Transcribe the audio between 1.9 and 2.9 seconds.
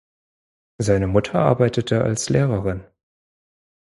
als Lehrerin.